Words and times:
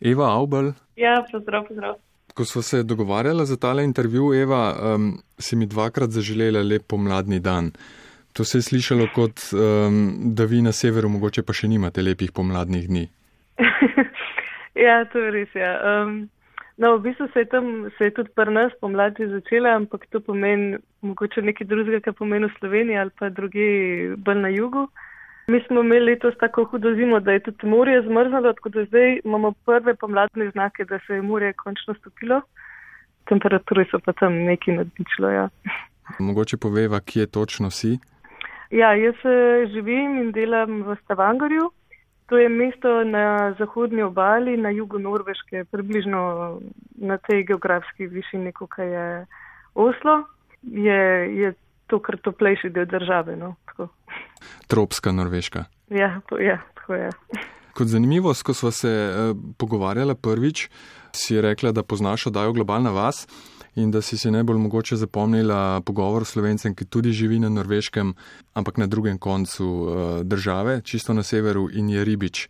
Eva 0.00 0.30
Aubel. 0.32 0.72
Ja, 0.96 1.24
pozdrav, 1.32 1.66
pozdrav. 1.68 1.94
Ko 2.34 2.44
smo 2.44 2.62
se 2.62 2.82
dogovarjali 2.82 3.46
za 3.46 3.56
tale 3.56 3.84
intervju, 3.84 4.34
Eva, 4.34 4.74
um, 4.94 5.18
si 5.38 5.56
mi 5.56 5.66
dvakrat 5.66 6.10
zaželela 6.10 6.62
lep 6.62 6.86
pomladni 6.86 7.40
dan. 7.40 7.72
To 8.32 8.44
se 8.44 8.58
je 8.58 8.62
slišalo 8.62 9.08
kot, 9.14 9.40
um, 9.52 10.34
da 10.34 10.44
vi 10.44 10.62
na 10.62 10.72
severu 10.72 11.08
mogoče 11.08 11.42
pa 11.42 11.52
še 11.52 11.68
nimate 11.68 12.02
lepih 12.02 12.30
pomladnih 12.32 12.86
dni. 12.86 13.08
ja, 14.86 15.02
to 15.10 15.18
je 15.18 15.32
res. 15.34 15.56
Ja. 15.58 15.72
Um, 15.82 16.28
no, 16.78 16.94
v 16.98 17.08
bistvu 17.08 17.26
se 17.32 17.42
je 17.42 17.48
tam, 17.50 17.88
se 17.98 18.10
je 18.10 18.14
tudi 18.20 18.30
pri 18.38 18.54
nas 18.54 18.76
pomladi 18.80 19.26
začela, 19.26 19.74
ampak 19.80 20.06
to 20.12 20.20
pomeni 20.22 20.78
mogoče 21.02 21.42
nekaj 21.42 21.66
drugega, 21.66 22.04
kar 22.06 22.14
pomeni 22.14 22.46
v 22.46 22.58
Sloveniji 22.60 23.02
ali 23.02 23.14
pa 23.18 23.34
druge 23.34 23.66
bolj 24.14 24.42
na 24.46 24.54
jugu. 24.54 24.86
Mi 25.48 25.60
smo 25.66 25.80
imeli 25.80 26.04
letos 26.04 26.34
tako 26.40 26.64
hudo 26.64 26.94
zimo, 26.94 27.20
da 27.20 27.32
je 27.32 27.40
tudi 27.40 27.66
morje 27.66 28.02
zmrzalo, 28.02 28.52
tako 28.52 28.68
da 28.68 28.84
zdaj 28.84 29.20
imamo 29.24 29.52
prve 29.66 29.94
pomladne 29.94 30.50
znake, 30.50 30.84
da 30.84 30.98
se 31.06 31.14
je 31.14 31.22
morje 31.22 31.52
končno 31.52 31.94
stopilo. 31.94 32.40
Temperature 33.24 33.84
so 33.90 33.98
pa 34.04 34.12
tam 34.12 34.32
neki 34.32 34.72
nadničilo. 34.72 35.30
Ja. 35.30 35.48
Mogoče 36.18 36.56
poveva, 36.56 37.00
kje 37.00 37.26
točno 37.26 37.70
si? 37.70 37.98
Ja, 38.70 38.92
jaz 38.92 39.14
eh, 39.24 39.66
živim 39.72 40.18
in 40.22 40.32
delam 40.32 40.82
v 40.82 40.96
Stavangarju. 41.04 41.70
To 42.28 42.38
je 42.38 42.48
mesto 42.48 43.04
na 43.04 43.54
zahodnji 43.58 44.02
obali, 44.02 44.56
na 44.56 44.70
jugu 44.70 44.98
Norveške, 44.98 45.64
približno 45.70 46.60
na 46.96 47.16
tej 47.16 47.44
geografski 47.44 48.06
višini, 48.06 48.52
kot 48.52 48.78
je 48.78 49.26
Oslo. 49.74 50.24
Je, 50.62 51.00
je 51.40 51.54
to 51.88 51.98
kar 52.04 52.16
toplejši 52.22 52.70
del 52.70 52.86
države. 52.86 53.36
No, 53.36 53.54
Tropska 54.66 55.12
Norveška. 55.12 55.64
Ja, 55.90 56.20
to, 56.28 56.38
ja, 56.38 56.60
tako 56.74 56.94
je. 56.94 57.10
Kot 57.74 57.86
zanimivost, 57.86 58.42
ko 58.42 58.54
smo 58.54 58.70
se 58.70 58.90
eh, 58.90 59.34
pogovarjali 59.58 60.14
prvič, 60.22 60.68
si 61.12 61.40
rekla, 61.40 61.72
da 61.72 61.82
poznaš 61.82 62.26
oddajo 62.26 62.52
Globalna 62.52 62.90
vas 62.90 63.26
in 63.76 63.90
da 63.90 64.02
si 64.02 64.18
si 64.18 64.30
najbolj 64.30 64.58
mogoče 64.58 64.96
zapomnila 64.96 65.80
pogovor 65.86 66.24
s 66.24 66.34
slovencem, 66.34 66.74
ki 66.74 66.84
tudi 66.84 67.12
živi 67.12 67.38
na 67.38 67.48
Norveškem, 67.48 68.14
ampak 68.54 68.76
na 68.76 68.86
drugem 68.86 69.18
koncu 69.18 69.64
uh, 69.64 69.92
države, 70.24 70.80
čisto 70.84 71.14
na 71.14 71.22
severu 71.22 71.68
in 71.72 71.88
je 71.88 72.04
ribič. 72.04 72.48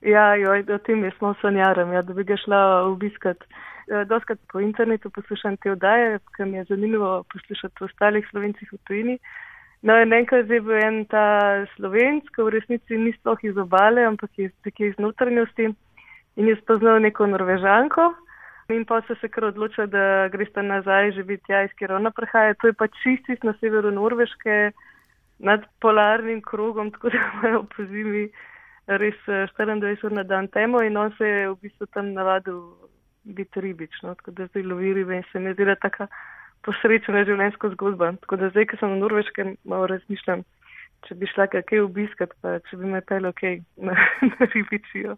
Ja, 0.00 0.34
joj, 0.36 0.66
o 0.74 0.78
tem 0.78 1.04
jaz 1.04 1.16
smo 1.18 1.34
sanjarem, 1.40 1.92
ja, 1.92 2.02
da 2.02 2.12
bi 2.14 2.24
ga 2.24 2.36
šla 2.36 2.60
obiskat. 2.92 3.44
Eh, 3.86 4.04
doskrat 4.04 4.38
po 4.50 4.60
internetu 4.60 5.10
poslušam 5.10 5.56
te 5.56 5.70
oddaje, 5.70 6.18
ker 6.36 6.46
mi 6.46 6.56
je 6.58 6.64
zanimivo 6.64 7.24
poslušati 7.32 7.84
ostalih 7.84 8.26
slovencih 8.30 8.72
v 8.72 8.78
tujini. 8.84 9.18
No, 9.82 9.94
in 10.02 10.12
enkrat 10.12 10.50
je 10.50 10.60
bil 10.60 10.80
en 10.82 11.04
ta 11.06 11.26
slovenc, 11.76 12.26
ki 12.34 12.42
v 12.42 12.54
resnici 12.56 12.98
ni 12.98 13.12
sploh 13.14 13.44
iz 13.46 13.56
obale, 13.56 14.02
ampak 14.02 14.30
je 14.38 14.50
iz 14.88 14.98
notranjosti 14.98 15.68
in 16.36 16.48
je 16.48 16.56
spoznal 16.56 16.98
neko 16.98 17.28
norvežanko. 17.30 18.08
In 18.74 18.82
pa 18.84 18.98
so 19.06 19.14
se 19.20 19.28
kar 19.28 19.44
odločili, 19.52 19.86
da 19.86 20.26
greste 20.34 20.62
nazaj 20.62 21.12
živeti 21.20 21.46
tja, 21.46 21.62
iz 21.62 21.78
kjer 21.78 21.92
ona 21.92 22.10
prihaja. 22.10 22.58
To 22.58 22.66
je 22.66 22.72
pa 22.72 22.88
čistis 22.90 23.38
na 23.46 23.54
severu 23.60 23.94
Norveške 23.94 24.72
nad 25.38 25.62
polarnim 25.80 26.42
krogom, 26.42 26.90
tako 26.90 27.14
da 27.14 27.22
imajo 27.22 27.62
po 27.76 27.86
zimi 27.86 28.26
res 28.86 29.22
24 29.30 29.86
eh, 29.92 30.02
ur 30.02 30.12
na 30.12 30.26
dan 30.26 30.48
temo 30.48 30.82
in 30.82 30.96
on 30.96 31.14
se 31.18 31.26
je 31.26 31.48
v 31.50 31.56
bistvu 31.62 31.86
tam 31.94 32.10
navadil 32.18 32.58
biti 33.26 33.60
ribič, 33.60 34.02
no? 34.02 34.14
tako 34.14 34.30
da 34.30 34.46
zdaj 34.46 34.62
lovi 34.62 34.92
ribe 34.94 35.16
in 35.16 35.24
se 35.32 35.40
mi 35.40 35.52
zdi, 35.54 35.64
da 35.64 35.74
je 35.74 35.82
taka 35.82 36.06
posrečena 36.66 37.24
življenjska 37.24 37.70
zgodba. 37.74 38.12
Tako 38.24 38.36
da 38.40 38.50
zdaj, 38.50 38.66
ko 38.70 38.80
sem 38.80 38.94
na 38.94 39.00
Norveškem, 39.02 39.56
malo 39.64 39.86
razmišljam, 39.90 40.44
če 41.06 41.14
bi 41.14 41.30
šla 41.30 41.46
kaj 41.52 41.82
obiskat, 41.84 42.34
pa 42.42 42.58
če 42.68 42.78
bi 42.80 42.90
me 42.90 43.02
pel 43.06 43.28
ok 43.30 43.42
na, 43.76 43.96
na 44.32 44.50
ribičijo. 44.54 45.16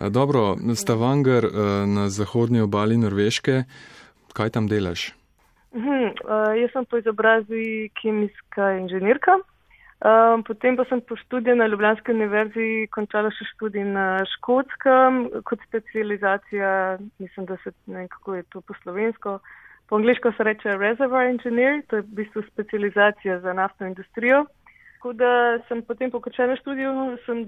Dobro, 0.00 0.54
Stavanger 0.74 1.44
na 1.86 2.08
zahodnji 2.08 2.62
obali 2.64 2.96
Norveške, 2.96 3.64
kaj 4.32 4.54
tam 4.56 4.68
delaš? 4.70 5.10
Hmm, 5.74 6.14
jaz 6.56 6.72
sem 6.72 6.86
po 6.88 6.98
izobrazi 6.98 7.90
kemijska 8.00 8.72
inženirka, 8.80 9.36
um, 10.04 10.42
potem 10.42 10.76
pa 10.76 10.84
sem 10.88 11.00
po 11.00 11.16
študiju 11.16 11.56
na 11.56 11.66
Ljubljanski 11.66 12.12
univerzi 12.12 12.88
končala 12.94 13.30
še 13.30 13.46
študij 13.54 13.84
na 13.84 14.06
škotskem 14.36 15.42
kot 15.44 15.60
specializacija, 15.68 16.98
mislim, 17.18 17.46
da 17.46 17.56
se 17.64 17.72
ne 17.86 18.02
vem, 18.02 18.08
kako 18.08 18.34
je 18.34 18.46
to 18.52 18.60
po 18.60 18.74
slovensko. 18.82 19.40
Po 19.90 19.96
angliško 19.96 20.32
se 20.36 20.44
reče 20.46 20.76
reservoir 20.78 21.26
engineer, 21.26 21.82
to 21.90 21.96
je 21.96 22.02
v 22.02 22.22
bistvu 22.22 22.42
specializacija 22.52 23.40
za 23.40 23.52
naftno 23.52 23.86
industrijo. 23.86 24.44
Tako 25.00 25.12
da 25.12 25.58
sem 25.68 25.82
potem 25.82 26.10
po 26.10 26.20
končanem 26.20 26.56
študiju 26.56 26.90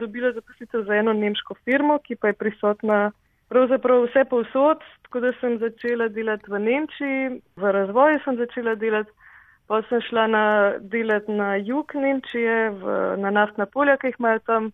dobila 0.00 0.32
zaposlitev 0.32 0.82
za 0.88 0.94
eno 0.96 1.12
nemško 1.12 1.54
firmo, 1.64 1.98
ki 1.98 2.16
pa 2.16 2.32
je 2.32 2.38
prisotna 2.40 3.12
pravzaprav 3.48 4.06
vse 4.06 4.24
povsod. 4.30 4.80
Tako 5.02 5.20
da 5.20 5.32
sem 5.40 5.58
začela 5.58 6.08
delati 6.08 6.50
v 6.50 6.58
Nemčiji, 6.58 7.42
v 7.56 7.72
razvoju 7.76 8.22
sem 8.24 8.36
začela 8.40 8.74
delati, 8.74 9.12
pa 9.72 9.78
sem 9.88 10.02
šla 10.04 10.26
na, 10.28 10.44
delati 10.92 11.32
na 11.32 11.54
jug 11.56 11.94
Nemčije, 11.96 12.56
v, 12.76 12.96
na 13.16 13.30
naftna 13.32 13.64
polja, 13.64 13.94
ki 13.96 14.10
jih 14.10 14.18
imajo 14.20 14.40
tam. 14.44 14.66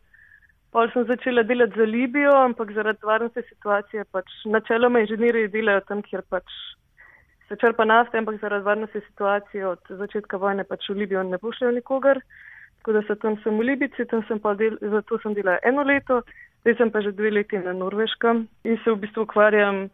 Pa 0.75 0.83
sem 0.91 1.05
začela 1.07 1.45
delati 1.47 1.79
za 1.79 1.87
Libijo, 1.87 2.33
ampak 2.35 2.73
zaradi 2.75 3.07
varnostne 3.07 3.45
situacije 3.47 4.09
pač 4.11 4.33
načeloma 4.51 5.05
inženirji 5.05 5.53
delajo 5.53 5.85
tam, 5.87 6.03
kjer 6.03 6.25
pač 6.35 6.51
se 7.47 7.57
črpa 7.63 7.87
nafta, 7.87 8.19
ampak 8.19 8.41
zaradi 8.43 8.67
varnostne 8.67 9.05
situacije 9.05 9.69
od 9.69 9.93
začetka 10.01 10.41
vojne 10.43 10.67
pač 10.67 10.91
v 10.91 10.99
Libijo 11.05 11.23
ne 11.23 11.39
pošljajo 11.39 11.77
nikogar. 11.79 12.19
Tako 12.81 12.97
da 12.99 13.05
se 13.07 13.17
tam 13.23 13.39
sem 13.45 13.55
v 13.55 13.69
Libici, 13.71 14.09
tam 14.11 14.27
sem 14.27 14.43
pa 14.43 14.57
del, 14.59 14.81
zato 14.97 15.21
sem 15.23 15.39
delala 15.39 15.63
eno 15.63 15.87
leto, 15.87 16.25
zdaj 16.65 16.75
sem 16.83 16.91
pa 16.91 17.05
že 17.07 17.15
dve 17.15 17.31
leti 17.39 17.63
na 17.63 17.77
Norveškem 17.85 18.43
in 18.67 18.83
se 18.83 18.91
v 18.91 18.99
bistvu 19.07 19.29
ukvarjam 19.31 19.87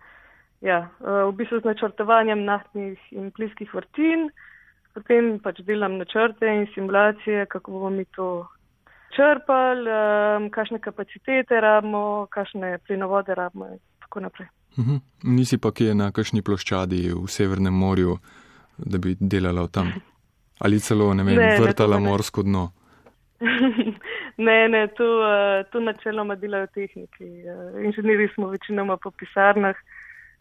ja, 0.64 0.80
v 1.04 1.30
bistvu 1.36 1.60
z 1.60 1.68
načrtovanjem 1.68 2.48
naftnih 2.48 3.12
in 3.12 3.28
plinskih 3.36 3.68
vrtin, 3.68 4.30
potem 4.94 5.38
pač 5.42 5.60
delam 5.66 5.98
načrte 5.98 6.48
in 6.48 6.66
simulacije, 6.74 7.46
kako 7.46 7.72
bomo 7.72 7.90
mi 7.90 8.04
to 8.04 8.46
črpali, 9.14 9.90
um, 9.90 10.50
kakšne 10.50 10.78
kapacitete 10.82 11.60
rabimo, 11.60 12.26
kakšne 12.30 12.78
plinovode 12.86 13.34
rabimo 13.34 13.68
in 13.74 13.78
tako 14.00 14.20
naprej. 14.20 14.48
Mhm. 14.78 14.96
Nisi 15.22 15.58
pa 15.58 15.70
kje 15.70 15.94
na 15.94 16.10
kakšni 16.12 16.42
ploščadi 16.42 17.10
v 17.14 17.26
Severnem 17.30 17.74
morju, 17.74 18.18
da 18.78 18.98
bi 18.98 19.16
delala 19.20 19.68
tam? 19.68 19.92
Ali 20.64 20.80
celo, 20.80 21.12
ne 21.14 21.22
vem, 21.26 21.36
ne, 21.38 21.58
vrtala 21.60 21.98
ne, 21.98 22.08
morsko 22.08 22.42
dno? 22.42 22.68
ne, 24.46 24.58
ne, 24.68 24.86
tu, 24.96 25.06
uh, 25.06 25.62
tu 25.70 25.82
načeloma 25.82 26.34
delajo 26.38 26.66
tehniki. 26.74 27.28
Uh, 27.46 27.84
inženirji 27.84 28.28
smo 28.34 28.50
večinoma 28.50 28.96
po 28.96 29.10
pisarnah, 29.10 29.76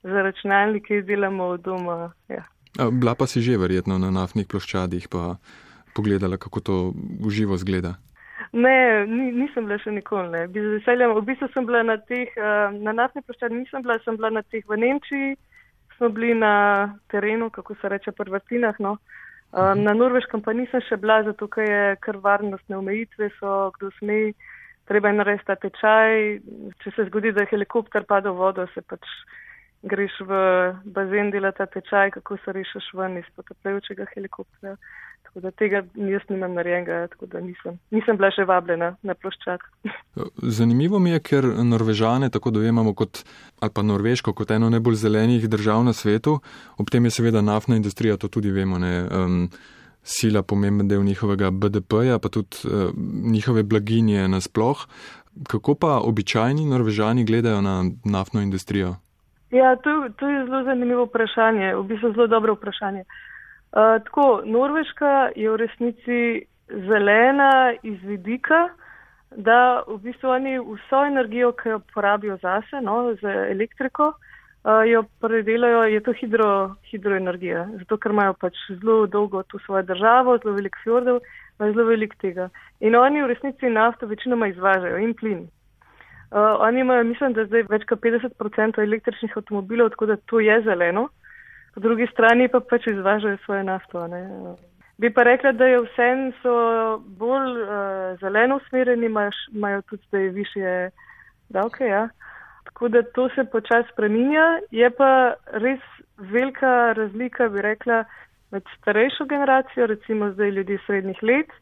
za 0.04 0.22
računalnike 0.22 1.02
delamo 1.02 1.44
od 1.56 1.62
doma. 1.62 2.12
Ja. 2.30 2.44
Bila 2.74 3.14
pa 3.14 3.28
si 3.30 3.42
že 3.42 3.58
verjetno 3.58 4.00
na 4.02 4.10
naftnih 4.10 4.48
ploščadih, 4.50 5.10
pa 5.10 5.38
pogledala, 5.94 6.42
kako 6.42 6.60
to 6.60 6.76
v 7.22 7.30
živo 7.30 7.58
zgleda. 7.58 8.00
Ne, 8.54 9.06
ni, 9.10 9.32
nisem 9.34 9.66
bila 9.66 9.78
še 9.82 9.94
nikoli. 9.94 10.30
Ne. 10.34 10.42
Veseljem, 10.50 11.14
v 11.14 11.26
bistvu 11.26 11.50
sem 11.54 11.66
bila 11.66 11.84
na 11.86 11.98
teh, 12.02 12.30
uh, 12.38 12.74
na 12.74 12.94
naftnih 12.94 13.26
ploščadih 13.26 13.62
nisem 13.62 13.86
bila, 13.86 13.98
sem 14.06 14.18
bila 14.18 14.34
na 14.34 14.42
teh 14.46 14.66
v 14.66 14.78
Nemčiji, 14.78 15.38
smo 15.98 16.10
bili 16.10 16.34
na 16.34 16.54
terenu, 17.14 17.50
kako 17.54 17.78
se 17.82 17.90
reče, 17.90 18.14
prvatinah. 18.18 18.78
No. 18.82 18.98
Uh, 18.98 19.24
Um, 19.54 19.84
na 19.86 19.94
Norveškem 19.94 20.42
pa 20.42 20.50
nisem 20.58 20.82
še 20.82 20.98
bila, 20.98 21.20
zato 21.22 21.46
ker 21.46 21.62
je 21.62 21.82
kar 22.02 22.18
varnostne 22.18 22.74
omejitve, 22.74 23.30
so 23.38 23.70
kdo 23.76 23.92
sme, 24.00 24.34
treba 24.90 25.12
je 25.12 25.18
narediti 25.20 25.56
tečaj. 25.68 26.14
Če 26.82 26.94
se 26.96 27.06
zgodi, 27.12 27.36
da 27.38 27.46
je 27.46 27.52
helikopter 27.52 28.02
padel 28.10 28.34
v 28.34 28.42
vodo, 28.42 28.66
se 28.74 28.82
pač 28.82 29.06
greš 29.84 30.12
v 30.20 30.34
bazen 30.86 31.32
delati 31.32 31.64
tečaj, 31.74 32.12
kako 32.12 32.38
se 32.46 32.54
rešiš 32.56 32.94
ven 32.94 33.18
iz 33.18 33.26
potapljajočega 33.36 34.06
helikoptera. 34.14 34.76
Tako 35.24 35.40
da 35.40 35.52
tega 35.52 35.82
jaz 35.96 36.22
nimam 36.30 36.54
narejenega, 36.54 37.08
tako 37.08 37.26
da 37.26 37.40
nisem, 37.42 37.80
nisem 37.92 38.18
bila 38.18 38.30
že 38.38 38.46
vabljena 38.46 38.96
na 39.02 39.14
ploščak. 39.14 39.64
Zanimivo 40.58 41.00
mi 41.00 41.10
je, 41.10 41.20
ker 41.20 41.48
Norvežane 41.64 42.30
tako 42.30 42.52
dojemamo 42.52 42.94
kot, 42.94 43.24
ali 43.60 43.72
pa 43.76 43.82
Norveško 43.82 44.34
kot 44.34 44.52
eno 44.52 44.70
najbolj 44.70 44.96
zelenih 44.96 45.50
držav 45.50 45.84
na 45.84 45.94
svetu, 45.94 46.40
ob 46.78 46.90
tem 46.90 47.06
je 47.06 47.12
seveda 47.12 47.42
naftna 47.42 47.76
industrija, 47.76 48.18
to 48.18 48.28
tudi 48.28 48.52
vemo, 48.52 48.78
ne, 48.78 48.94
um, 49.10 49.50
sila 50.04 50.44
pomemben 50.44 50.88
del 50.88 51.04
njihovega 51.04 51.52
BDP-ja, 51.52 52.20
pa 52.20 52.30
tudi 52.30 52.68
uh, 52.68 52.92
njihove 53.32 53.64
blaginje 53.64 54.28
nasploh. 54.28 54.88
Kako 55.50 55.76
pa 55.76 55.98
običajni 55.98 56.66
Norvežani 56.70 57.26
gledajo 57.26 57.62
na 57.62 57.84
naftno 58.06 58.42
industrijo? 58.42 58.96
Ja, 59.54 59.76
to, 59.76 60.10
to 60.18 60.28
je 60.30 60.46
zelo 60.46 60.64
zanimivo 60.64 61.04
vprašanje, 61.06 61.76
v 61.76 61.84
bistvu 61.84 62.10
zelo 62.14 62.28
dobro 62.28 62.54
vprašanje. 62.54 63.04
Uh, 63.06 64.02
tako, 64.04 64.42
Norveška 64.46 65.30
je 65.36 65.50
v 65.50 65.58
resnici 65.62 66.18
zelena 66.88 67.74
iz 67.84 68.02
vidika, 68.02 68.70
da 69.36 69.84
v 69.88 70.00
bistvu 70.02 70.30
oni 70.30 70.58
vso 70.58 71.06
energijo, 71.06 71.52
ki 71.52 71.70
jo 71.70 71.80
porabijo 71.94 72.38
zase, 72.42 72.82
no, 72.82 73.14
za 73.22 73.34
elektriko, 73.54 74.10
uh, 74.10 74.82
jo 74.90 75.06
predelajo, 75.22 75.84
je 75.84 76.02
to 76.02 76.18
hidro, 76.18 76.52
hidroenergija, 76.90 77.68
zato 77.78 77.98
ker 77.98 78.12
imajo 78.12 78.34
pač 78.34 78.58
zelo 78.82 79.06
dolgo 79.06 79.44
tu 79.44 79.62
svojo 79.68 79.86
državo, 79.86 80.38
zelo 80.42 80.56
velik 80.58 80.82
fjordov, 80.84 81.22
imajo 81.60 81.74
zelo 81.78 81.92
velik 81.94 82.18
tega. 82.22 82.50
In 82.82 82.96
oni 82.98 83.22
v 83.22 83.36
resnici 83.36 83.70
nafto 83.70 84.10
večinoma 84.10 84.50
izvažajo 84.50 84.98
in 84.98 85.14
plin. 85.14 85.46
Uh, 86.34 86.40
oni 86.60 86.80
imajo, 86.80 87.04
mislim, 87.04 87.34
da 87.34 87.46
zdaj 87.46 87.68
več 87.70 87.84
kot 87.86 88.00
50% 88.02 88.82
električnih 88.82 89.36
avtomobilov, 89.38 89.92
tako 89.94 90.06
da 90.10 90.16
to 90.18 90.40
je 90.42 90.56
zeleno. 90.66 91.08
Po 91.76 91.82
drugi 91.82 92.08
strani 92.10 92.48
pa 92.50 92.60
pač 92.60 92.88
izvažajo 92.90 93.38
svoje 93.46 93.64
nafto. 93.64 94.08
Ne. 94.08 94.22
Bi 94.98 95.12
pa 95.14 95.28
rekla, 95.28 95.52
da 95.52 95.68
je 95.70 95.84
vse 95.84 96.08
so 96.42 96.56
bolj 97.22 97.62
uh, 97.62 98.18
zeleno 98.22 98.58
usmerjeni, 98.58 99.12
imajo 99.52 99.82
tudi 99.82 100.02
zdaj 100.08 100.28
više 100.40 100.90
davke. 101.50 101.86
Ja. 101.86 102.08
Tako 102.64 102.88
da 102.88 103.04
to 103.04 103.30
se 103.36 103.46
počasi 103.46 103.94
spreminja. 103.94 104.48
Je 104.72 104.90
pa 104.90 105.34
res 105.54 105.86
velika 106.18 106.94
razlika, 106.98 107.50
bi 107.50 107.62
rekla, 107.62 108.04
med 108.52 108.64
starejšo 108.80 109.26
generacijo, 109.26 109.86
recimo 109.86 110.32
zdaj 110.32 110.50
ljudi 110.50 110.80
srednjih 110.86 111.24
let, 111.24 111.54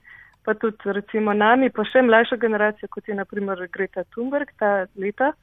pa 0.46 0.54
tudi 0.54 0.94
recimo 0.98 1.34
nami, 1.34 1.70
pa 1.70 1.86
še 1.86 2.02
mlajša 2.02 2.38
generacija, 2.42 2.90
kot 2.90 3.08
je 3.08 3.16
naprimer 3.16 3.68
Greta 3.74 4.04
Thunberg 4.14 4.50
ta 4.60 4.86
leta. 4.98 5.34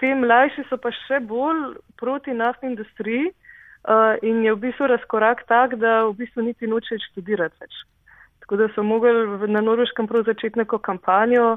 Te 0.00 0.10
mlajši 0.14 0.66
so 0.68 0.76
pa 0.80 0.92
še 0.92 1.20
bolj 1.24 1.76
proti 2.00 2.34
naftni 2.36 2.72
industriji 2.72 3.30
uh, 3.30 4.16
in 4.22 4.42
je 4.44 4.52
v 4.52 4.60
bistvu 4.66 4.90
razkorak 4.90 5.44
tak, 5.48 5.78
da 5.80 6.04
v 6.10 6.16
bistvu 6.24 6.44
niti 6.48 6.68
noče 6.68 6.98
študirati 7.10 7.56
več. 7.62 7.84
Tako 8.44 8.58
da 8.60 8.68
so 8.74 8.84
mogli 8.84 9.12
na 9.48 9.62
Norveškem 9.64 10.08
prav 10.10 10.26
začeti 10.28 10.60
neko 10.60 10.78
kampanjo, 10.84 11.56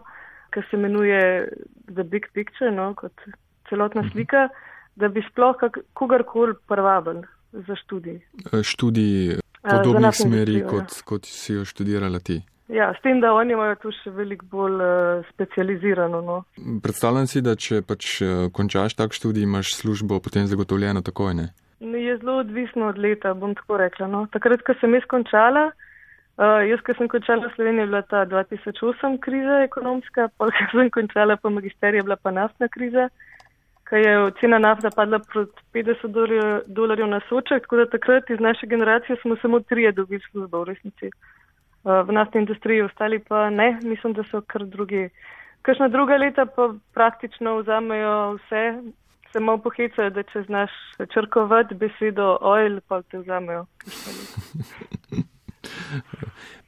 ki 0.55 0.63
se 0.69 0.77
imenuje 0.79 1.19
The 1.91 2.05
Big 2.07 2.29
Picture, 2.33 2.71
no, 2.71 2.93
kot 2.95 3.11
celotna 3.69 4.05
mhm. 4.05 4.13
slika, 4.13 4.47
da 4.95 5.09
bi 5.11 5.21
sploh 5.27 5.59
kogarkoli 5.93 6.55
privabili 6.67 7.27
za 7.67 7.75
študij. 7.75 8.21
Eh, 8.53 8.63
študij 8.63 9.39
podobnih 9.61 10.15
smeri, 10.15 10.61
kot, 10.63 10.95
ja. 10.95 11.03
kot 11.05 11.25
si 11.25 11.53
jo 11.53 11.65
študirala 11.65 12.19
ti. 12.19 12.39
Ja, 12.67 12.93
s 12.93 13.01
tem, 13.01 13.21
da 13.21 13.31
oni 13.33 13.53
imajo 13.55 13.75
tu 13.79 13.91
še 13.95 14.11
veliko 14.11 14.45
bolj 14.51 14.81
uh, 14.83 15.27
specializirano. 15.31 16.19
No. 16.21 16.41
Predstavljam 16.83 17.27
si, 17.31 17.41
da 17.41 17.55
če 17.55 17.79
pač 17.87 18.17
uh, 18.19 18.49
končaš 18.51 18.97
tak 18.99 19.15
študij, 19.15 19.45
imaš 19.47 19.71
službo 19.77 20.19
potem 20.23 20.49
zagotovljeno 20.51 20.99
takoj, 21.01 21.31
ne? 21.37 21.47
Je 21.79 22.17
zelo 22.19 22.41
odvisno 22.41 22.89
od 22.91 22.99
leta, 22.99 23.31
bom 23.39 23.53
tako 23.55 23.79
rekla. 23.79 24.09
No. 24.11 24.25
Takrat, 24.33 24.65
ko 24.67 24.75
sem 24.81 24.97
jaz 24.99 25.07
končala, 25.07 25.69
uh, 25.71 26.59
jaz, 26.67 26.83
ko 26.83 26.97
sem 26.99 27.07
končala 27.07 27.47
v 27.47 27.53
Sloveniji, 27.55 27.85
je 27.85 27.91
bila 27.93 28.03
ta 28.03 28.25
2008 28.27 29.15
kriza 29.23 29.63
ekonomska, 29.69 30.27
pol, 30.35 30.51
ko 30.57 30.83
sem 30.83 30.91
končala 30.91 31.39
pa 31.39 31.53
magisterija, 31.55 32.03
je 32.03 32.09
bila 32.09 32.19
pa 32.19 32.35
naftna 32.35 32.67
kriza, 32.67 33.07
ker 33.87 34.03
je 34.03 34.19
cena 34.41 34.59
nafta 34.59 34.91
padla 34.91 35.23
proti 35.23 35.55
50 35.71 36.67
dolarjev 36.67 37.07
na 37.15 37.23
soček, 37.31 37.63
tako 37.63 37.85
da 37.85 37.89
takrat 37.95 38.27
iz 38.27 38.43
naše 38.43 38.67
generacije 38.67 39.15
smo 39.23 39.39
samo 39.39 39.63
trije 39.63 39.95
dobili 39.95 40.19
službo 40.27 40.65
v 40.65 40.73
resnici 40.73 41.15
v 41.87 42.11
naftni 42.11 42.41
industriji, 42.41 42.81
ostali 42.81 43.19
pa 43.19 43.49
ne, 43.49 43.79
mislim, 43.83 44.13
da 44.13 44.23
so 44.27 44.41
kar 44.41 44.65
drugi. 44.65 45.09
Kakšna 45.61 45.87
druga 45.87 46.17
leta 46.17 46.45
pa 46.45 46.73
praktično 46.93 47.57
vzamejo 47.61 48.33
vse, 48.37 48.63
se 49.31 49.39
malo 49.39 49.57
pohecajo, 49.63 50.09
da 50.09 50.23
če 50.23 50.43
znaš 50.47 50.71
črkovati 51.13 51.75
besedo 51.75 52.37
oil, 52.41 52.79
pa 52.87 53.01
te 53.01 53.19
vzamejo. 53.19 53.65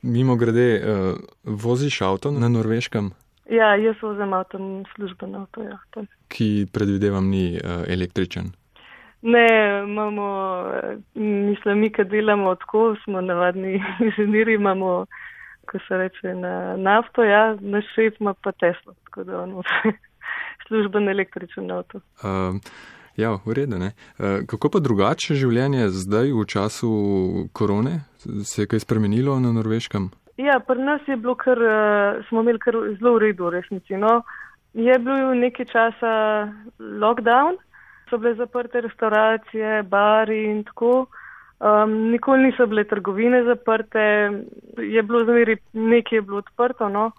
Mimo 0.01 0.35
grede, 0.35 0.67
uh, 0.79 1.17
voziš 1.43 2.01
avto 2.01 2.31
na 2.31 2.47
norveškem? 2.49 3.11
Ja, 3.49 3.75
jaz 3.75 3.95
vozim 4.01 4.33
avto, 4.33 4.59
službeno 4.95 5.39
avto. 5.39 5.63
Ja, 5.63 5.77
Ki 6.27 6.67
predvidevam 6.73 7.29
ni 7.29 7.57
uh, 7.57 7.83
električen. 7.87 8.51
Ne, 9.21 9.47
imamo, 9.83 10.63
mislim, 11.15 11.79
mi, 11.79 11.91
ki 11.91 12.03
delamo 12.03 12.55
tako, 12.55 12.95
smo 13.03 13.21
navadni 13.21 13.83
inženirji, 13.99 14.55
imamo, 14.55 15.05
ko 15.71 15.79
se 15.87 15.97
reče, 15.97 16.33
na 16.35 16.77
nafto, 16.77 17.23
ja, 17.23 17.57
naš 17.59 17.85
šef 17.95 18.13
ima 18.19 18.33
pa 18.33 18.51
Tesla, 18.51 18.93
tako 19.03 19.23
da 19.23 19.41
on 19.41 19.63
služben 20.67 21.09
električen 21.09 21.71
avto. 21.71 21.97
Uh, 21.97 22.55
ja, 23.15 23.35
v 23.45 23.53
redu, 23.53 23.77
ne. 23.79 23.91
Uh, 24.19 24.25
kako 24.47 24.69
pa 24.69 24.79
drugače 24.79 25.35
življenje 25.35 25.89
zdaj 25.89 26.31
v 26.31 26.45
času 26.47 26.89
korone? 27.53 27.99
Se 28.43 28.61
je 28.61 28.71
kaj 28.71 28.87
spremenilo 28.87 29.39
na 29.39 29.51
norveškem? 29.51 30.09
Ja, 30.39 30.61
pri 30.63 30.79
nas 30.79 31.01
je 31.07 31.17
bilo 31.19 31.35
kar, 31.35 31.59
uh, 31.59 32.25
smo 32.29 32.39
imeli 32.39 32.59
kar 32.59 32.77
zelo 32.99 33.17
v 33.17 33.27
redu, 33.27 33.49
resnici. 33.51 33.99
No, 33.99 34.21
je 34.73 34.95
bil 34.99 35.35
nekaj 35.35 35.67
časa 35.75 36.13
lockdown 36.79 37.59
so 38.09 38.17
bile 38.17 38.35
zaprte 38.35 38.81
restauracije, 38.81 39.83
bari 39.83 40.43
in 40.51 40.63
tako. 40.63 41.07
Um, 41.59 42.11
nikoli 42.11 42.43
niso 42.43 42.67
bile 42.67 42.83
trgovine 42.83 43.43
zaprte, 43.43 43.99
je 44.77 45.03
bilo 45.03 45.23
zmeri 45.25 45.57
nekaj 45.73 46.17
je 46.17 46.21
bilo 46.21 46.37
odprto. 46.37 46.89
No. 46.89 47.11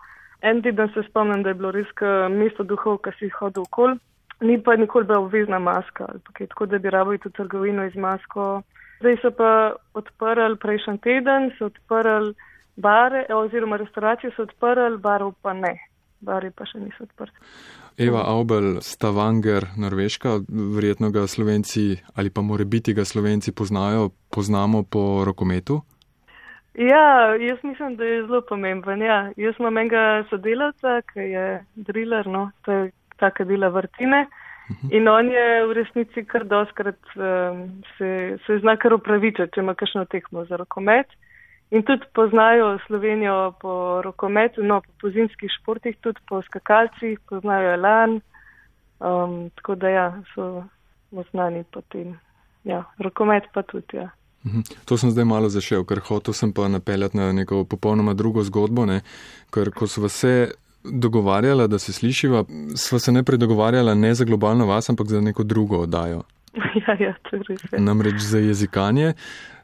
En 0.42 0.62
teden 0.62 0.88
se 0.94 1.02
spomnim, 1.08 1.42
da 1.42 1.48
je 1.48 1.54
bilo 1.54 1.70
res 1.70 1.88
mesto 2.31 2.64
duhov, 2.64 2.98
ki 3.04 3.12
si 3.19 3.28
hodil 3.28 3.62
okol. 3.69 3.98
Ni 4.40 4.56
pa 4.62 4.76
nikoli 4.76 5.04
bila 5.04 5.19
obvezna 5.20 5.58
maska, 5.58 6.06
kaj, 6.32 6.46
tako 6.46 6.66
da 6.66 6.78
bi 6.78 6.90
rabili 6.90 7.19
tudi 7.19 7.37
trgovino 7.37 7.84
iz 7.84 7.96
masko. 7.96 8.62
Zdaj 9.00 9.16
so 9.22 9.31
pa 9.31 9.72
odprli 9.94 10.56
prejšnji 10.56 10.98
teden, 10.98 11.50
so 11.58 11.69
odprli 11.69 12.34
bare, 12.76 13.26
oziroma 13.34 13.76
restauracije 13.76 14.32
so 14.37 14.48
odprli, 14.48 14.96
barov 14.96 15.34
pa 15.42 15.52
ne. 15.52 15.76
Bari 16.20 16.50
pa 16.56 16.64
še 16.64 16.81
niso 16.81 17.04
odprti. 17.04 17.37
Eva 18.00 18.23
Aubel, 18.26 18.81
Stavanger, 18.81 19.67
Norveška, 19.76 20.41
verjetno 20.76 21.11
ga 21.11 21.26
slovenci 21.26 22.00
ali 22.14 22.31
pa 22.31 22.41
more 22.41 22.64
biti 22.64 22.94
ga 22.94 23.05
slovenci 23.05 23.52
poznajo, 23.52 24.11
poznamo 24.35 24.82
po 24.82 25.25
rokometu. 25.25 25.82
Ja, 26.75 27.37
jaz 27.37 27.58
mislim, 27.62 27.97
da 27.97 28.05
je 28.05 28.23
zelo 28.26 28.41
pomemben. 28.49 29.02
Ja. 29.02 29.31
Jaz 29.37 29.55
imam 29.58 29.79
enega 29.79 30.25
sodelavca, 30.31 31.00
ki 31.12 31.20
je 31.20 31.64
driller, 31.75 32.26
no, 32.26 32.50
to 32.64 32.73
je 32.73 32.91
ta, 33.17 33.31
ki 33.31 33.44
dela 33.44 33.69
vrtine. 33.69 34.26
Mhm. 34.70 34.93
In 34.97 35.08
on 35.08 35.29
je 35.29 35.67
v 35.67 35.73
resnici 35.73 36.25
kar 36.25 36.44
doskrat 36.44 36.99
um, 37.17 37.82
se, 37.99 38.38
se 38.47 38.58
zna 38.62 38.76
kar 38.76 38.94
upravičati, 38.94 39.52
če 39.55 39.61
ima 39.61 39.75
kakšno 39.75 40.05
tekmo 40.05 40.44
za 40.44 40.56
rokomet. 40.56 41.11
In 41.70 41.82
tudi 41.87 42.06
poznajo 42.14 42.78
Slovenijo 42.87 43.52
po 43.61 44.02
rokometu, 44.02 44.62
no, 44.62 44.81
po 45.00 45.11
zimskih 45.11 45.50
športih, 45.61 45.96
tudi 46.00 46.19
po 46.28 46.43
skakalcih, 46.43 47.20
poznajo 47.28 47.75
Elan. 47.75 48.20
Um, 49.00 49.50
tako 49.55 49.75
da 49.75 49.88
ja, 49.88 50.22
so 50.34 50.64
znani 51.31 51.64
po 51.72 51.81
tem. 51.81 52.19
Ja, 52.64 52.84
rokomet 52.99 53.44
pa 53.55 53.62
tudi, 53.62 53.96
ja. 53.96 54.11
Mhm. 54.44 54.61
To 54.84 54.96
sem 54.96 55.11
zdaj 55.11 55.25
malo 55.25 55.49
zašel, 55.49 55.84
ker 55.84 56.00
hotel 56.00 56.34
sem 56.34 56.52
pa 56.52 56.69
napeljati 56.69 57.17
na 57.17 57.32
neko 57.32 57.64
popolnoma 57.64 58.14
drugo 58.14 58.43
zgodbo, 58.43 58.87
ne? 58.87 59.00
ker 59.52 59.70
ko 59.70 59.87
so 59.87 60.02
vse 60.05 60.52
dogovarjala, 60.84 61.66
da 61.66 61.78
se 61.78 61.93
slišiva, 61.93 62.44
sva 62.76 62.99
se 62.99 63.12
ne 63.12 63.23
predogovarjala 63.23 63.94
ne 63.94 64.14
za 64.14 64.25
globalno 64.25 64.66
vas, 64.66 64.88
ampak 64.90 65.06
za 65.06 65.20
neko 65.20 65.44
drugo 65.44 65.78
oddajo. 65.78 66.23
Ja, 66.87 66.97
ja, 66.99 67.14
to 67.23 67.37
je 67.37 67.42
res. 67.49 67.62
Namreč 67.78 68.23
za 68.26 68.38
jezikanje. 68.38 69.14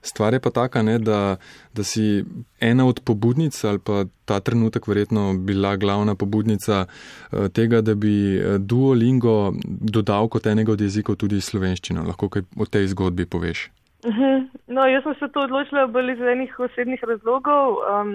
Stvar 0.07 0.35
je 0.35 0.41
pa 0.41 0.51
taka, 0.55 0.83
ne, 0.87 0.99
da, 0.99 1.37
da 1.75 1.85
si 1.85 2.23
ena 2.63 2.87
od 2.87 3.01
pobudnic 3.05 3.59
ali 3.65 3.79
pa 3.79 4.05
ta 4.25 4.41
trenutek 4.41 4.87
verjetno 4.87 5.35
bila 5.39 5.77
glavna 5.77 6.15
pobudnica 6.15 6.85
eh, 6.87 7.49
tega, 7.49 7.81
da 7.81 7.95
bi 7.95 8.39
eh, 8.39 8.59
Duolingo 8.59 9.53
dodal 9.67 10.29
kot 10.29 10.47
enega 10.47 10.73
od 10.73 10.81
jezikov 10.81 11.19
tudi 11.19 11.41
slovenščino. 11.41 12.07
Lahko 12.07 12.29
kaj 12.29 12.47
o 12.57 12.67
tej 12.71 12.87
zgodbi 12.95 13.27
poveš? 13.27 13.71
Mhm. 14.07 14.47
No, 14.71 14.87
jaz 14.87 15.03
sem 15.03 15.15
se 15.19 15.29
to 15.35 15.43
odločila 15.49 15.87
bolj 15.91 16.13
iz 16.13 16.21
enih 16.21 16.55
osebnih 16.61 17.03
razlogov. 17.03 17.79
Um, 17.91 18.13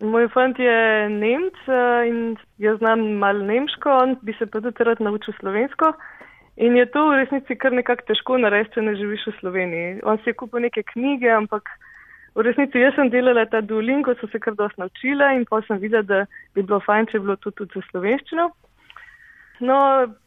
moj 0.00 0.26
fant 0.34 0.58
je 0.58 1.08
Nemc 1.12 1.60
uh, 1.70 2.02
in 2.08 2.34
jaz 2.58 2.78
znam 2.82 3.04
malo 3.22 3.46
nemško, 3.46 3.90
on 4.02 4.16
bi 4.22 4.34
se 4.38 4.46
pa 4.46 4.60
tudi 4.60 4.84
rad 4.84 5.00
naučil 5.00 5.34
slovensko. 5.38 5.92
In 6.56 6.76
je 6.76 6.86
to 6.86 7.08
v 7.08 7.18
resnici 7.18 7.56
kar 7.58 7.74
nekako 7.74 8.06
težko 8.06 8.38
narediti, 8.38 8.76
če 8.76 8.82
ne 8.86 8.94
živiš 8.98 9.26
v 9.26 9.38
Sloveniji. 9.40 9.94
On 10.06 10.20
si 10.22 10.30
je 10.30 10.38
kupil 10.38 10.62
neke 10.62 10.84
knjige, 10.92 11.32
ampak 11.34 11.66
v 12.34 12.44
resnici 12.46 12.78
jaz 12.78 12.94
sem 12.94 13.10
delala 13.10 13.46
ta 13.50 13.60
Duolingo, 13.60 14.14
so 14.20 14.28
se 14.30 14.38
kar 14.38 14.54
dosti 14.54 14.82
naučila 14.82 15.32
in 15.34 15.46
pa 15.50 15.62
sem 15.66 15.80
videla, 15.82 16.06
da 16.06 16.20
bi 16.54 16.62
bilo 16.62 16.78
fajn, 16.82 17.10
če 17.10 17.18
bi 17.18 17.26
bilo 17.26 17.36
to 17.42 17.50
tudi 17.58 17.74
za 17.74 17.82
slovenščino. 17.90 18.50
No, 19.62 19.78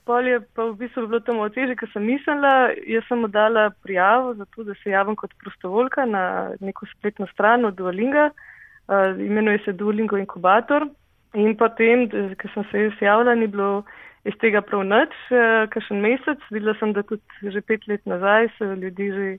pol 0.07 0.27
je 0.27 0.39
pa 0.55 0.69
v 0.69 0.77
bistvu 0.79 1.07
bilo 1.07 1.19
to 1.19 1.35
malo 1.35 1.51
teže, 1.51 1.75
ker 1.79 1.89
sem 1.91 2.05
mislila, 2.07 2.71
jaz 2.87 3.03
sem 3.09 3.23
oddala 3.27 3.69
prijavo 3.83 4.33
za 4.39 4.47
to, 4.55 4.63
da 4.63 4.75
se 4.79 4.91
javim 4.91 5.17
kot 5.19 5.35
prostovoljka 5.43 6.05
na 6.07 6.23
neko 6.63 6.87
spletno 6.95 7.27
stran 7.33 7.67
od 7.67 7.75
Duolinga, 7.75 8.29
uh, 8.31 9.19
imenuje 9.19 9.59
se 9.65 9.75
Duolingo 9.75 10.19
inkubator. 10.19 10.87
In 11.35 11.57
potem, 11.59 12.07
ker 12.09 12.51
sem 12.53 12.63
se 12.71 12.85
jaz 12.87 13.01
javila, 13.03 13.35
ni 13.35 13.47
bilo 13.51 13.83
iz 14.25 14.35
tega 14.41 14.61
prav 14.61 14.83
nič, 14.87 15.13
eh, 15.31 15.67
kakšen 15.69 16.01
mesec. 16.01 16.41
Videla 16.51 16.73
sem, 16.79 16.93
da 16.93 17.03
tudi 17.03 17.21
že 17.43 17.61
pet 17.61 17.87
let 17.87 18.05
nazaj 18.05 18.49
se 18.57 18.65
ljudi 18.75 19.11
že 19.11 19.37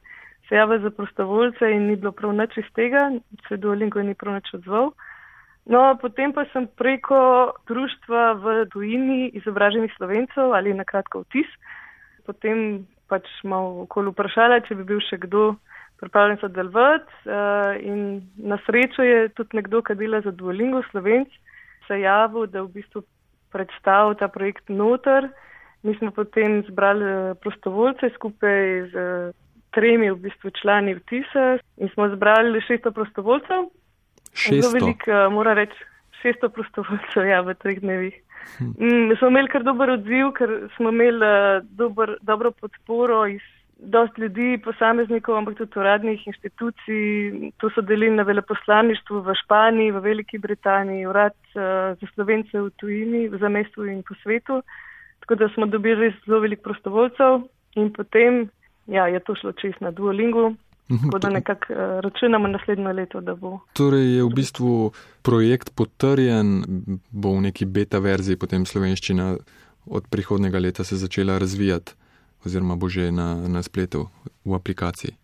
se 0.48 0.54
javlja 0.54 0.78
za 0.78 0.90
prostovoljce 0.90 1.70
in 1.70 1.86
ni 1.86 1.96
bilo 1.96 2.12
prav 2.12 2.32
nič 2.32 2.56
iz 2.56 2.68
tega, 2.74 3.10
se 3.48 3.56
Duolingo 3.56 4.02
ni 4.02 4.14
prav 4.14 4.34
nič 4.34 4.54
odzval. 4.54 4.92
No, 5.68 5.98
potem 6.00 6.32
pa 6.32 6.46
sem 6.52 6.64
preko 6.80 7.52
društva 7.68 8.32
v 8.40 8.66
tujini 8.72 9.28
izobraženih 9.36 9.92
slovencev 9.96 10.54
ali 10.56 10.72
na 10.74 10.84
kratko 10.84 11.26
vtis, 11.26 11.48
potem 12.24 12.86
pač 13.08 13.28
malo 13.44 13.84
okoli 13.84 14.12
vprašala, 14.14 14.62
če 14.64 14.78
bi 14.80 14.86
bil 14.88 15.00
še 15.04 15.20
kdo 15.20 15.58
pripravljen 16.00 16.40
sodelovati 16.40 17.12
uh, 17.26 17.76
in 17.84 18.22
na 18.38 18.56
srečo 18.64 19.04
je 19.04 19.28
tudi 19.36 19.60
nekdo, 19.60 19.82
ki 19.82 19.98
dela 19.98 20.22
za 20.24 20.32
Duolingo 20.32 20.80
slovenc, 20.88 21.28
se 21.88 22.00
javil, 22.00 22.46
da 22.46 22.62
v 22.62 22.72
bistvu 22.78 23.02
predstav 23.52 24.14
ta 24.18 24.28
projekt 24.28 24.68
noter. 24.68 25.28
Mi 25.82 25.94
smo 25.98 26.10
potem 26.10 26.62
zbrali 26.68 27.34
prostovoljce 27.40 28.10
skupaj 28.14 28.88
z 28.92 29.04
tremi 29.70 30.10
v 30.10 30.16
bistvu 30.16 30.50
člani 30.50 30.94
vtisa 30.94 31.58
in 31.76 31.90
smo 31.94 32.08
zbrali 32.14 32.60
600 32.60 32.92
prostovoljcev. 32.92 33.68
600. 34.34 34.60
Zelo 34.60 34.72
veliko, 34.72 35.10
uh, 35.10 35.32
mora 35.32 35.54
reči, 35.54 35.78
600 36.24 36.48
prostovoljcev 36.48 37.26
ja, 37.26 37.40
v 37.40 37.54
treh 37.54 37.80
dnevih. 37.80 38.16
Hm. 38.58 38.72
Mm, 38.78 39.16
smo 39.18 39.28
imeli 39.28 39.48
kar 39.48 39.62
dober 39.62 39.90
odziv, 39.90 40.32
ker 40.38 40.52
smo 40.76 40.90
imeli 40.90 41.62
dober, 41.70 42.16
dobro 42.22 42.50
podporo 42.50 43.26
iz 43.26 43.44
dost 43.78 44.18
ljudi, 44.18 44.58
posameznikov, 44.64 45.36
ampak 45.36 45.56
tudi 45.58 45.78
uradnih 45.78 46.26
inštitucij. 46.26 47.52
To 47.62 47.70
so 47.70 47.82
delili 47.82 48.16
na 48.16 48.22
veleposlaništvu 48.22 49.22
v 49.22 49.34
Španiji, 49.44 49.92
v 49.92 50.00
Veliki 50.02 50.38
Britaniji, 50.38 51.06
urad 51.06 51.36
uh, 51.54 51.94
za 52.00 52.06
slovence 52.14 52.60
v 52.60 52.70
tujini, 52.76 53.28
v 53.28 53.38
zamestvu 53.38 53.86
in 53.86 54.02
po 54.02 54.14
svetu. 54.22 54.62
Tako 55.20 55.34
da 55.34 55.48
smo 55.54 55.66
dobili 55.66 56.14
zelo 56.26 56.40
veliko 56.40 56.62
prostovoljcev 56.62 57.42
in 57.76 57.92
potem 57.92 58.48
ja, 58.86 59.06
je 59.06 59.20
to 59.20 59.34
šlo 59.34 59.52
čist 59.52 59.80
na 59.80 59.90
Duolingu. 59.90 60.54
Mhm, 60.90 61.04
Tako 61.04 61.18
da 61.18 61.28
nekako 61.30 61.72
uh, 61.72 61.78
računamo 62.00 62.48
naslednjo 62.48 62.92
leto, 62.92 63.20
da 63.20 63.34
bo. 63.34 63.58
Torej 63.72 64.16
je 64.16 64.24
v 64.24 64.34
bistvu 64.34 64.90
projekt 65.22 65.70
potrjen, 65.76 66.64
bo 67.10 67.36
v 67.36 67.40
neki 67.40 67.66
beta 67.66 67.98
verziji 67.98 68.36
potem 68.36 68.66
slovenščina 68.66 69.36
od 69.86 70.08
prihodnega 70.10 70.58
leta 70.58 70.84
se 70.84 70.96
začela 70.96 71.38
razvijati 71.38 72.07
oziroma 72.46 72.76
bo 72.76 72.88
že 72.88 73.10
na, 73.12 73.34
na 73.48 73.62
spletu 73.62 74.08
v 74.44 74.54
aplikaciji. 74.54 75.16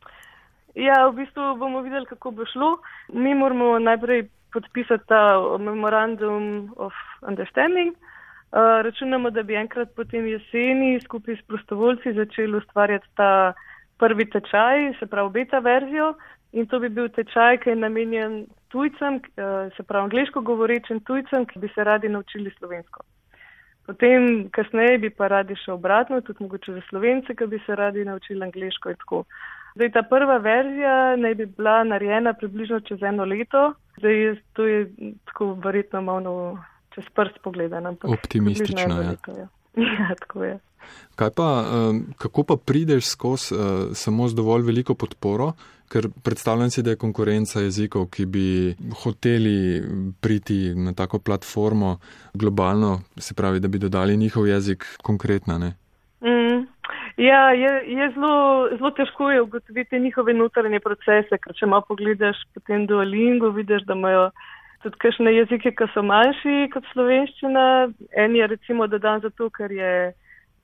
Ja, 0.74 1.06
v 1.08 1.22
bistvu 1.22 1.54
bomo 1.58 1.82
videli, 1.86 2.06
kako 2.06 2.30
bo 2.30 2.46
šlo. 2.50 2.78
Mi 3.14 3.34
moramo 3.34 3.78
najprej 3.78 4.26
podpisati 4.52 5.06
ta 5.06 5.38
memorandum 5.58 6.74
of 6.76 6.92
understanding. 7.22 7.94
Uh, 7.94 8.82
računamo, 8.86 9.30
da 9.30 9.42
bi 9.42 9.54
enkrat 9.54 9.94
potem 9.96 10.26
jeseni 10.26 11.00
skupaj 11.00 11.36
s 11.36 11.42
prostovoljci 11.46 12.14
začeli 12.14 12.56
ustvarjati 12.56 13.06
ta 13.14 13.52
prvi 13.98 14.30
tečaj, 14.30 14.94
se 14.98 15.06
pravi 15.06 15.30
beta 15.30 15.58
verzijo. 15.58 16.14
In 16.52 16.66
to 16.66 16.78
bi 16.78 16.88
bil 16.88 17.08
tečaj, 17.08 17.58
ki 17.62 17.70
je 17.70 17.76
namenjen 17.76 18.44
tujcem, 18.68 19.14
uh, 19.14 19.70
se 19.76 19.82
pravi 19.82 20.04
angliško 20.04 20.40
govorečim 20.40 21.00
tujcem, 21.00 21.46
ki 21.46 21.58
bi 21.58 21.70
se 21.74 21.84
radi 21.84 22.08
naučili 22.08 22.50
slovensko. 22.58 23.02
Potem, 23.86 24.48
kasneje 24.48 24.98
bi 24.98 25.10
pa 25.12 25.28
radi 25.28 25.56
še 25.60 25.74
obratno, 25.74 26.22
tudi 26.24 26.44
mogoče 26.46 26.72
za 26.72 26.82
slovence, 26.88 27.34
ki 27.36 27.46
bi 27.46 27.60
se 27.66 27.76
radi 27.76 28.04
naučili 28.04 28.44
angliško 28.46 28.94
in 28.94 29.00
tako. 29.02 29.24
Zdaj, 29.74 29.90
ta 29.92 30.02
prva 30.08 30.38
verzija 30.38 31.16
naj 31.20 31.34
bi 31.34 31.46
bila 31.46 31.82
narejena 31.84 32.32
približno 32.38 32.80
čez 32.88 33.02
eno 33.02 33.26
leto. 33.28 33.72
Zdaj, 33.98 34.38
to 34.56 34.66
je 34.66 34.86
tako 35.28 35.52
verjetno 35.64 36.00
malo 36.02 36.34
čez 36.94 37.10
prst 37.12 37.42
pogledan. 37.42 37.90
Optimistično 38.02 39.00
je. 39.02 39.04
Ja. 39.04 39.34
ja. 39.42 39.48
ja, 39.98 40.14
tako 40.20 40.44
je. 40.44 40.58
Kaj 41.16 41.30
pa, 41.36 41.48
kako 42.20 42.42
pa 42.44 42.56
prideš 42.56 43.08
skozi 43.08 43.54
samo 43.94 44.28
z 44.28 44.36
dovolj 44.36 44.66
veliko 44.66 44.94
podporo, 44.94 45.52
ker 45.94 46.08
predstavljam 46.26 46.70
si, 46.70 46.82
da 46.82 46.94
je 46.94 47.02
konkurenca 47.04 47.62
jezikov, 47.62 48.08
ki 48.14 48.26
bi 48.26 48.46
hoteli 49.04 49.58
priti 50.22 50.74
na 50.74 50.94
tako 50.94 51.20
platformo 51.22 51.98
globalno, 52.34 52.98
se 53.26 53.34
pravi, 53.38 53.60
da 53.60 53.68
bi 53.68 53.78
dodali 53.78 54.16
njihov 54.16 54.48
jezik 54.48 54.84
konkretna, 55.02 55.58
ne? 55.58 55.70
Mm. 56.26 56.66
Ja, 57.16 57.50
je, 57.54 57.72
je 57.94 58.10
zelo, 58.14 58.68
zelo 58.78 58.90
težko 58.90 59.30
je 59.30 59.42
ugotoviti 59.42 60.00
njihove 60.00 60.34
notranje 60.34 60.80
procese, 60.80 61.38
ker 61.38 61.54
če 61.54 61.70
malo 61.70 61.86
pogledaš 61.88 62.42
potem 62.54 62.88
Duolingo, 62.90 63.52
vidiš, 63.54 63.86
da 63.86 63.94
imajo 63.94 64.30
tudi 64.82 64.98
kakšne 64.98 65.30
jezike, 65.36 65.70
ki 65.78 65.86
so 65.94 66.02
manjši 66.02 66.72
kot 66.74 66.90
slovenščina. 66.92 67.66
En 68.24 68.34
je 68.36 68.50
recimo 68.50 68.90
dodan 68.90 69.22
zato, 69.22 69.46
ker 69.54 69.72
je 69.72 69.92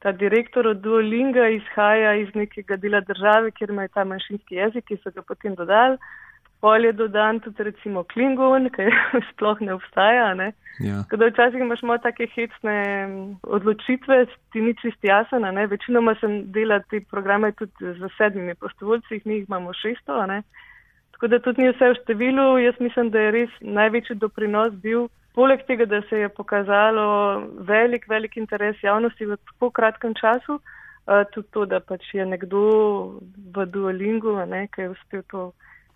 ta 0.01 0.13
direktor 0.13 0.67
od 0.67 0.81
Duolinga 0.81 1.49
izhaja 1.49 2.15
iz 2.15 2.29
nekega 2.35 2.77
dela 2.77 3.01
države, 3.01 3.51
kjer 3.51 3.71
imajo 3.71 3.89
ta 3.95 4.05
manjšinski 4.05 4.55
jezik, 4.55 4.85
ki 4.89 4.97
so 5.03 5.13
ga 5.15 5.23
potem 5.23 5.55
dodali. 5.55 5.99
Pol 6.61 6.85
je 6.85 6.93
dodan 6.93 7.41
tudi 7.41 7.65
recimo 7.65 8.05
Klingon, 8.05 8.69
ki 8.73 8.89
sploh 9.33 9.61
ne 9.61 9.75
obstaja. 9.75 10.35
Ne? 10.35 10.53
Ja. 10.81 11.05
Kada 11.09 11.29
včasih 11.29 11.61
imaš 11.61 11.83
malo 11.83 12.01
take 12.05 12.29
hecne 12.35 12.77
odločitve, 13.43 14.27
ti 14.53 14.65
ni 14.65 14.75
čist 14.81 15.05
jasen. 15.05 15.45
Večinoma 15.69 16.15
sem 16.21 16.43
delal 16.53 16.85
te 16.91 17.01
programe 17.11 17.53
tudi 17.53 17.95
z 18.01 18.13
sedmimi 18.17 18.55
prostovoljci, 18.55 19.23
mi 19.25 19.41
jih 19.41 19.49
imamo 19.49 19.73
šesto. 19.73 20.21
Tako 21.13 21.29
da 21.29 21.39
tudi 21.39 21.63
ni 21.63 21.73
vse 21.73 21.93
v 21.93 22.01
številu. 22.03 22.59
Jaz 22.59 22.81
mislim, 22.81 23.11
da 23.11 23.25
je 23.25 23.33
res 23.37 23.57
največji 23.61 24.17
doprinos 24.21 24.73
bil, 24.85 25.09
poleg 25.35 25.65
tega, 25.67 25.87
da 25.87 26.03
se 26.09 26.19
je 26.25 26.29
pokazalo 26.29 27.07
velik, 27.67 28.09
velik 28.09 28.37
interes 28.37 28.83
javnosti 28.83 29.27
v 29.27 29.39
tako 29.51 29.71
kratkem 29.71 30.15
času, 30.15 30.59
uh, 30.59 31.25
tudi 31.35 31.49
to, 31.55 31.67
da 31.67 31.81
pač 31.81 32.15
je 32.15 32.27
nekdo 32.27 32.63
v 33.55 33.67
Duolingu, 33.67 34.37
ne, 34.47 34.67
ki 34.75 34.87
je 34.87 34.93
uspel 34.97 35.23
to 35.31 35.51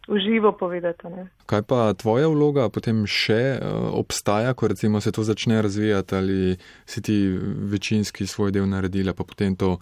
uživo 0.08 0.52
povedati. 0.52 1.08
Ne. 1.08 1.26
Kaj 1.46 1.62
pa 1.68 1.92
tvoja 1.96 2.28
vloga 2.28 2.68
potem 2.68 3.04
še 3.08 3.56
uh, 3.56 3.90
obstaja, 3.96 4.54
ko 4.54 4.68
recimo 4.68 5.00
se 5.00 5.12
to 5.12 5.24
začne 5.24 5.62
razvijati 5.62 6.14
ali 6.14 6.56
si 6.86 7.02
ti 7.02 7.16
večinski 7.72 8.26
svoj 8.26 8.52
del 8.52 8.68
naredila, 8.68 9.16
pa 9.16 9.24
potem 9.24 9.56
to 9.56 9.78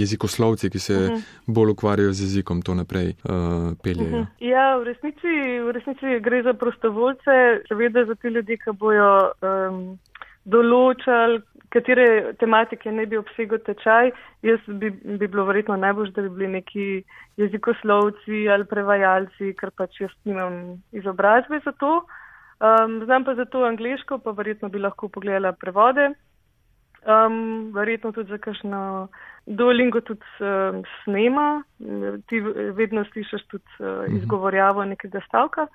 jezikoslovci, 0.00 0.70
ki 0.70 0.78
se 0.78 0.94
uh 0.94 1.00
mhm. 1.00 1.14
-huh. 1.14 1.22
bolj 1.46 1.70
ukvarjajo 1.70 2.12
z 2.12 2.20
jezikom, 2.20 2.62
to 2.62 2.74
naprej 2.74 3.08
uh, 3.08 3.72
peljejo. 3.82 4.08
Uh 4.08 4.20
mhm. 4.20 4.22
-huh. 4.22 4.48
Ja, 4.52 4.76
v 4.76 4.84
resnici, 4.84 5.32
v 5.66 5.72
resnici 5.72 6.20
gre 6.20 6.42
za 6.42 6.54
prostovoljce, 6.54 7.62
seveda 7.68 8.04
za 8.04 8.14
te 8.14 8.30
ljudi, 8.30 8.58
ki 8.58 8.72
bojo 8.72 9.32
um, 9.42 9.98
določali, 10.44 11.40
katere 11.74 12.34
tematike 12.38 12.92
ne 12.92 13.06
bi 13.06 13.18
obsegal 13.18 13.58
tečaj. 13.66 14.12
Jaz 14.42 14.60
bi, 14.68 14.90
bi 14.90 15.26
bilo 15.26 15.44
verjetno 15.44 15.76
najbolj, 15.76 16.12
da 16.16 16.22
bi 16.22 16.28
bili 16.28 16.48
neki 16.48 17.04
jezikoslovci 17.36 18.48
ali 18.48 18.64
prevajalci, 18.64 19.54
ker 19.58 19.72
pač 19.76 20.00
jaz 20.00 20.12
nimam 20.24 20.82
izobrazbe 20.92 21.60
za 21.64 21.72
to. 21.72 22.04
Um, 22.64 23.00
znam 23.04 23.24
pa 23.24 23.34
za 23.34 23.44
to 23.44 23.64
angliško, 23.66 24.18
pa 24.18 24.30
verjetno 24.30 24.68
bi 24.68 24.78
lahko 24.78 25.08
pogledala 25.08 25.52
prevode. 25.52 26.12
Um, 27.04 27.72
verjetno 27.74 28.12
tudi 28.12 28.30
za 28.30 28.38
kakšno 28.38 29.08
Duolingo 29.46 30.00
tudi 30.00 30.24
um, 30.40 30.82
snema, 31.02 31.62
ti 32.28 32.40
vedno 32.72 33.04
slišiš 33.04 33.42
tudi 33.52 33.64
uh, 33.78 34.14
izgovorjavo 34.16 34.84
nekega 34.84 35.20
stavka. 35.28 35.66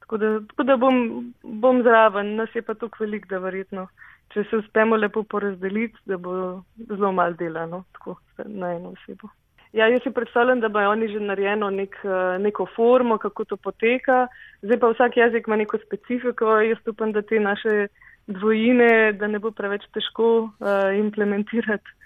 Tako 0.00 0.16
da, 0.16 0.40
tako 0.48 0.62
da 0.62 0.76
bom, 0.76 0.98
bom 1.42 1.82
zraven, 1.82 2.36
nas 2.36 2.54
je 2.54 2.62
pa 2.62 2.74
tukaj 2.74 3.06
velik, 3.06 3.26
da 3.26 3.38
verjetno, 3.42 3.88
če 4.30 4.44
se 4.50 4.56
uspemo 4.56 4.96
lepo 4.96 5.22
porazdeliti, 5.22 5.98
da 6.06 6.16
bo 6.16 6.62
zelo 6.88 7.10
mal 7.12 7.34
delano, 7.34 7.82
tako 7.92 8.14
na 8.44 8.70
eno 8.76 8.94
osebo. 8.94 9.32
Ja, 9.72 9.88
jaz 9.90 10.04
si 10.04 10.10
predstavljam, 10.14 10.60
da 10.60 10.68
bojo 10.68 10.90
oni 10.90 11.08
že 11.08 11.20
narejeno 11.20 11.70
nek, 11.70 11.96
neko 12.40 12.66
formo, 12.76 13.18
kako 13.18 13.44
to 13.44 13.56
poteka. 13.56 14.28
Zdaj 14.62 14.78
pa 14.80 14.88
vsak 14.94 15.16
jezik 15.16 15.46
ima 15.46 15.56
neko 15.56 15.78
specifiko. 15.82 16.60
Jaz 16.60 16.78
upam, 16.86 17.12
da 17.12 17.22
te 17.22 17.40
naše 17.40 17.88
dvojine, 18.26 19.12
da 19.12 19.26
ne 19.26 19.38
bo 19.38 19.50
preveč 19.50 19.86
težko 19.94 20.28
uh, 20.42 20.50
implementirati 20.98 21.96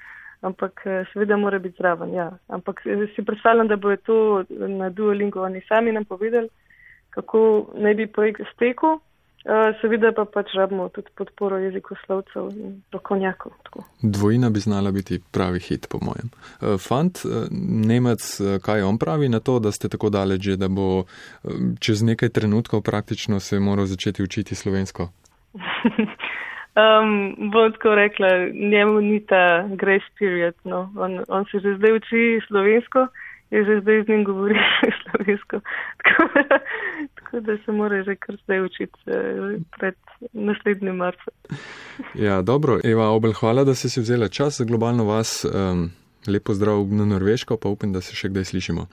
ampak 0.40 0.86
eh, 0.86 1.04
seveda 1.12 1.36
mora 1.36 1.58
biti 1.58 1.76
zraven. 1.78 2.14
Ja. 2.14 2.30
Ampak 2.48 2.80
eh, 2.86 3.06
si 3.16 3.24
predstavljam, 3.24 3.68
da 3.68 3.76
bo 3.76 3.96
to 3.96 4.44
na 4.48 4.90
Duolingu 4.90 5.40
oni 5.40 5.60
sami 5.68 5.92
nam 5.92 6.04
povedali, 6.04 6.48
kako 7.10 7.70
naj 7.74 7.94
bi 7.94 8.06
projekt 8.06 8.40
stekel. 8.54 8.98
Uh, 9.40 9.70
seveda 9.80 10.10
pa 10.12 10.26
pač 10.28 10.50
rabimo 10.52 10.90
tudi 10.92 11.08
podporo 11.16 11.56
jezikoslovcev 11.58 12.50
in 12.60 12.74
rokovnjakov. 12.92 13.52
Dvojina 14.02 14.50
bi 14.50 14.60
znala 14.60 14.90
biti 14.92 15.16
pravi 15.32 15.58
hit, 15.64 15.86
po 15.88 15.98
mojem. 16.02 16.28
Uh, 16.60 16.76
fant, 16.76 17.22
uh, 17.24 17.48
Nemec, 17.88 18.20
uh, 18.40 18.58
kaj 18.60 18.82
on 18.82 18.98
pravi 18.98 19.28
na 19.32 19.40
to, 19.40 19.56
da 19.58 19.72
ste 19.72 19.88
tako 19.88 20.10
daleč, 20.12 20.44
da 20.60 20.68
bo 20.68 20.98
uh, 20.98 21.06
čez 21.80 22.02
nekaj 22.02 22.28
trenutkov 22.28 22.82
praktično 22.84 23.40
se 23.40 23.60
moral 23.60 23.86
začeti 23.86 24.22
učiti 24.22 24.54
slovensko? 24.54 25.08
Um, 26.70 27.34
bom 27.50 27.72
tako 27.72 27.94
rekla, 27.94 28.28
njemu 28.54 29.00
ni 29.00 29.26
ta 29.26 29.68
grace 29.68 30.06
period. 30.18 30.54
No. 30.64 30.92
On, 30.96 31.24
on 31.28 31.44
se 31.44 31.58
že 31.58 31.74
zdaj 31.76 31.92
uči 31.92 32.40
slovensko, 32.46 33.06
je 33.50 33.64
že 33.64 33.80
zdaj 33.80 34.04
z 34.04 34.08
njim 34.08 34.24
govori 34.24 34.54
slovensko. 35.02 35.60
Tako 36.02 36.24
da, 36.34 36.58
tako 37.14 37.40
da 37.40 37.56
se 37.64 37.72
mora 37.72 38.02
že 38.02 38.16
kar 38.16 38.36
zdaj 38.44 38.60
učiti 38.60 38.98
eh, 39.06 39.58
pred 39.78 39.94
naslednjim 40.32 40.96
marcem. 40.96 41.34
Ja, 42.14 42.42
dobro. 42.42 42.78
Eva 42.84 43.10
Obel, 43.10 43.32
hvala, 43.32 43.64
da 43.64 43.74
si 43.74 43.90
si 43.90 44.00
vzela 44.00 44.28
čas 44.28 44.58
za 44.58 44.64
globalno 44.64 45.04
vas. 45.04 45.44
Um, 45.44 45.90
lepo 46.28 46.54
zdrav 46.54 46.86
na 46.86 47.04
Norveško, 47.04 47.56
pa 47.56 47.68
upam, 47.68 47.92
da 47.92 48.00
se 48.00 48.16
še 48.16 48.28
kdaj 48.28 48.44
slišimo. 48.44 48.86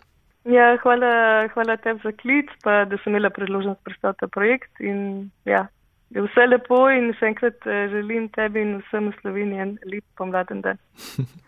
Ja, 0.47 0.77
hvala, 0.81 1.47
hvala 1.53 1.75
tebi 1.77 1.99
za 2.03 2.11
klic, 2.11 2.51
pa 2.63 2.85
da 2.85 2.97
sem 3.03 3.11
imela 3.11 3.29
priložnost 3.29 3.83
predstaviti 3.83 4.19
ta 4.19 4.27
projekt. 4.27 4.71
In, 4.79 5.29
ja, 5.45 5.67
Vse 6.15 6.45
lepo 6.47 6.85
in 6.93 7.11
še 7.19 7.33
enkrat 7.33 7.67
eh, 7.67 7.87
želim 7.91 8.29
tebi 8.35 8.63
in 8.63 8.77
vsem 8.85 9.09
v 9.11 9.17
Sloveniji 9.21 9.63
en 9.65 9.75
lep 9.91 10.05
pomladen 10.15 10.63
dan. 10.63 10.79